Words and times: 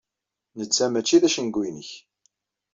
Netta 0.57 0.85
mačči 0.87 1.17
d 1.21 1.23
acengu-inek. 1.27 1.89